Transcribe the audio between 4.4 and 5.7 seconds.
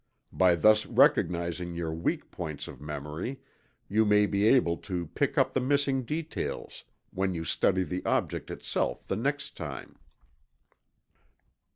able to pick up the